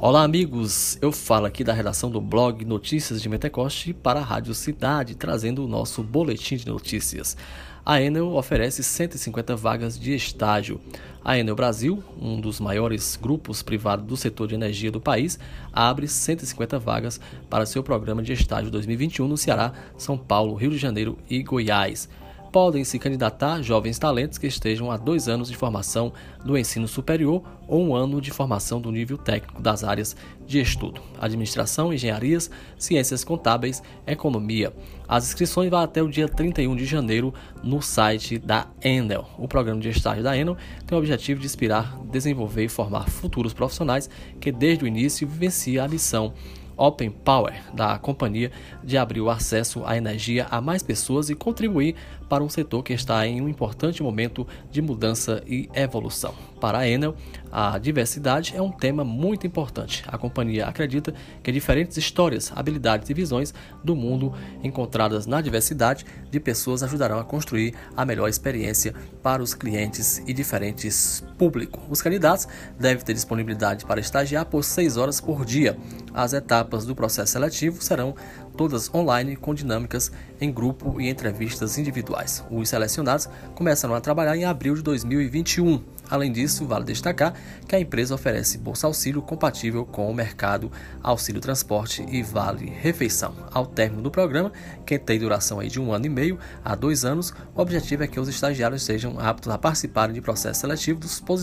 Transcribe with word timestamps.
Olá, 0.00 0.22
amigos! 0.22 0.96
Eu 1.02 1.10
falo 1.10 1.46
aqui 1.46 1.64
da 1.64 1.72
redação 1.72 2.08
do 2.08 2.20
blog 2.20 2.64
Notícias 2.64 3.20
de 3.20 3.28
Mentecoste 3.28 3.92
para 3.92 4.20
a 4.20 4.22
Rádio 4.22 4.54
Cidade, 4.54 5.16
trazendo 5.16 5.64
o 5.64 5.66
nosso 5.66 6.04
boletim 6.04 6.54
de 6.54 6.68
notícias. 6.68 7.36
A 7.84 8.00
Enel 8.00 8.28
oferece 8.36 8.84
150 8.84 9.56
vagas 9.56 9.98
de 9.98 10.14
estágio. 10.14 10.80
A 11.24 11.36
Enel 11.36 11.56
Brasil, 11.56 12.00
um 12.16 12.40
dos 12.40 12.60
maiores 12.60 13.18
grupos 13.20 13.60
privados 13.60 14.06
do 14.06 14.16
setor 14.16 14.46
de 14.46 14.54
energia 14.54 14.92
do 14.92 15.00
país, 15.00 15.36
abre 15.72 16.06
150 16.06 16.78
vagas 16.78 17.20
para 17.50 17.66
seu 17.66 17.82
programa 17.82 18.22
de 18.22 18.32
estágio 18.32 18.70
2021 18.70 19.26
no 19.26 19.36
Ceará, 19.36 19.72
São 19.96 20.16
Paulo, 20.16 20.54
Rio 20.54 20.70
de 20.70 20.78
Janeiro 20.78 21.18
e 21.28 21.42
Goiás 21.42 22.08
podem 22.52 22.84
se 22.84 22.98
candidatar 22.98 23.62
jovens 23.62 23.98
talentos 23.98 24.38
que 24.38 24.46
estejam 24.46 24.90
há 24.90 24.96
dois 24.96 25.28
anos 25.28 25.48
de 25.48 25.56
formação 25.56 26.12
do 26.44 26.56
ensino 26.56 26.88
superior 26.88 27.42
ou 27.66 27.84
um 27.84 27.94
ano 27.94 28.20
de 28.20 28.30
formação 28.30 28.80
do 28.80 28.90
nível 28.90 29.18
técnico 29.18 29.60
das 29.60 29.84
áreas 29.84 30.16
de 30.46 30.58
estudo, 30.60 31.00
administração, 31.20 31.92
engenharias, 31.92 32.50
ciências 32.78 33.22
contábeis, 33.22 33.82
economia. 34.06 34.72
As 35.06 35.26
inscrições 35.26 35.70
vão 35.70 35.80
até 35.80 36.02
o 36.02 36.08
dia 36.08 36.28
31 36.28 36.74
de 36.74 36.86
janeiro 36.86 37.32
no 37.62 37.82
site 37.82 38.38
da 38.38 38.66
Enel. 38.82 39.28
O 39.38 39.46
programa 39.46 39.80
de 39.80 39.90
estágio 39.90 40.22
da 40.22 40.36
Enel 40.36 40.56
tem 40.86 40.96
o 40.96 40.98
objetivo 40.98 41.40
de 41.40 41.46
inspirar, 41.46 41.98
desenvolver 42.10 42.64
e 42.64 42.68
formar 42.68 43.08
futuros 43.08 43.52
profissionais 43.52 44.08
que 44.40 44.50
desde 44.50 44.84
o 44.84 44.88
início 44.88 45.28
vivenciam 45.28 45.84
a 45.84 45.88
missão 45.88 46.32
Open 46.78 47.10
Power 47.10 47.54
da 47.74 47.98
companhia 47.98 48.50
de 48.82 48.96
abrir 48.96 49.20
o 49.20 49.28
acesso 49.28 49.84
à 49.84 49.96
energia 49.96 50.46
a 50.50 50.60
mais 50.60 50.82
pessoas 50.82 51.28
e 51.28 51.34
contribuir 51.34 51.96
para 52.28 52.44
um 52.44 52.48
setor 52.48 52.82
que 52.82 52.92
está 52.92 53.26
em 53.26 53.40
um 53.40 53.48
importante 53.48 54.02
momento 54.02 54.46
de 54.70 54.80
mudança 54.80 55.42
e 55.46 55.68
evolução. 55.74 56.34
Para 56.60 56.78
a 56.78 56.88
Enel, 56.88 57.14
a 57.50 57.78
diversidade 57.78 58.54
é 58.54 58.62
um 58.62 58.70
tema 58.70 59.04
muito 59.04 59.46
importante. 59.46 60.04
A 60.06 60.18
companhia 60.18 60.66
acredita 60.66 61.14
que 61.42 61.50
diferentes 61.50 61.96
histórias, 61.96 62.52
habilidades 62.54 63.08
e 63.08 63.14
visões 63.14 63.54
do 63.82 63.96
mundo 63.96 64.32
encontradas 64.62 65.26
na 65.26 65.40
diversidade 65.40 66.04
de 66.30 66.40
pessoas 66.40 66.82
ajudarão 66.82 67.18
a 67.18 67.24
construir 67.24 67.74
a 67.96 68.04
melhor 68.04 68.28
experiência 68.28 68.94
para 69.22 69.42
os 69.42 69.54
clientes 69.54 70.22
e 70.26 70.32
diferentes 70.32 71.24
públicos. 71.38 71.82
Os 71.88 72.02
candidatos 72.02 72.46
devem 72.78 73.02
ter 73.02 73.14
disponibilidade 73.14 73.84
para 73.84 74.00
estagiar 74.00 74.46
por 74.46 74.62
seis 74.62 74.96
horas 74.96 75.20
por 75.20 75.44
dia. 75.44 75.76
As 76.12 76.32
etapas 76.32 76.67
do 76.68 76.94
processo 76.94 77.32
seletivo 77.32 77.82
serão 77.82 78.14
todas 78.58 78.92
online 78.92 79.36
com 79.36 79.54
dinâmicas 79.54 80.10
em 80.40 80.52
grupo 80.52 81.00
e 81.00 81.08
entrevistas 81.08 81.78
individuais. 81.78 82.44
Os 82.50 82.68
selecionados 82.68 83.28
começarão 83.54 83.94
a 83.94 84.00
trabalhar 84.00 84.36
em 84.36 84.44
abril 84.44 84.74
de 84.74 84.82
2021. 84.82 85.80
Além 86.10 86.32
disso, 86.32 86.66
vale 86.66 86.84
destacar 86.84 87.34
que 87.68 87.76
a 87.76 87.80
empresa 87.80 88.14
oferece 88.14 88.58
bolsa 88.58 88.86
auxílio 88.86 89.22
compatível 89.22 89.84
com 89.84 90.10
o 90.10 90.14
mercado 90.14 90.72
auxílio 91.02 91.40
transporte 91.40 92.04
e 92.10 92.20
vale 92.22 92.66
refeição. 92.66 93.32
Ao 93.52 93.64
término 93.64 94.02
do 94.02 94.10
programa, 94.10 94.50
que 94.84 94.98
tem 94.98 95.20
duração 95.20 95.60
aí 95.60 95.68
de 95.68 95.80
um 95.80 95.92
ano 95.92 96.06
e 96.06 96.08
meio 96.08 96.38
a 96.64 96.74
dois 96.74 97.04
anos, 97.04 97.32
o 97.54 97.60
objetivo 97.60 98.02
é 98.02 98.08
que 98.08 98.18
os 98.18 98.28
estagiários 98.28 98.82
sejam 98.82 99.20
aptos 99.20 99.52
a 99.52 99.58
participarem 99.58 100.14
de 100.14 100.20
processo 100.20 100.62
seletivo 100.62 101.00